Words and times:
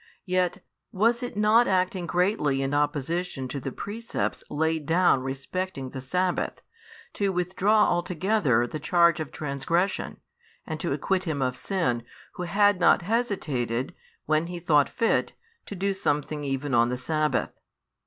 Yet, 0.25 0.63
was 0.91 1.21
it 1.21 1.37
not 1.37 1.67
acting 1.67 2.07
greatly 2.07 2.63
in 2.63 2.73
opposition 2.73 3.47
to 3.49 3.59
the 3.59 3.71
precepts 3.71 4.43
laid 4.49 4.87
down 4.87 5.21
respecting 5.21 5.91
the 5.91 6.01
sabbath, 6.01 6.63
to 7.13 7.31
withdraw 7.31 7.83
altogether 7.87 8.65
the 8.65 8.79
charge 8.79 9.19
of 9.19 9.31
transgression, 9.31 10.19
and 10.65 10.79
to 10.79 10.91
acquit 10.91 11.25
Him 11.25 11.43
of 11.43 11.55
sin, 11.55 12.01
Who 12.31 12.43
had 12.49 12.79
not 12.79 13.03
hesitated, 13.03 13.93
when 14.25 14.47
He 14.47 14.59
thought 14.59 14.89
fit, 14.89 15.33
to 15.67 15.75
do 15.75 15.93
something 15.93 16.43
even 16.43 16.73
on 16.73 16.89
the 16.89 16.97
sabbath? 16.97 17.53